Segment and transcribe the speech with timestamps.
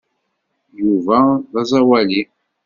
[0.79, 1.19] Yuba
[1.51, 2.21] d aẓawali.